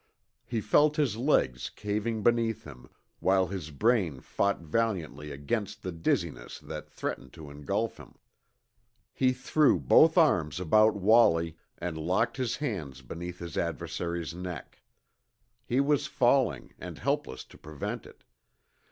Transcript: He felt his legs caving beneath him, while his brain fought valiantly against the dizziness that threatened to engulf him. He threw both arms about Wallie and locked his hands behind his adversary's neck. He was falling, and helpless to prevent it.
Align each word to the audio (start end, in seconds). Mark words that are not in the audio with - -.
He 0.47 0.61
felt 0.61 0.95
his 0.95 1.15
legs 1.15 1.69
caving 1.69 2.23
beneath 2.23 2.63
him, 2.63 2.89
while 3.19 3.45
his 3.45 3.69
brain 3.69 4.19
fought 4.19 4.59
valiantly 4.61 5.29
against 5.29 5.83
the 5.83 5.91
dizziness 5.91 6.57
that 6.57 6.89
threatened 6.89 7.33
to 7.33 7.51
engulf 7.51 7.97
him. 7.99 8.15
He 9.13 9.31
threw 9.31 9.79
both 9.79 10.17
arms 10.17 10.59
about 10.59 10.95
Wallie 10.95 11.55
and 11.77 11.99
locked 11.99 12.37
his 12.37 12.55
hands 12.55 13.03
behind 13.03 13.35
his 13.35 13.55
adversary's 13.55 14.33
neck. 14.33 14.81
He 15.67 15.79
was 15.79 16.07
falling, 16.07 16.73
and 16.79 16.97
helpless 16.97 17.43
to 17.43 17.59
prevent 17.59 18.07
it. 18.07 18.23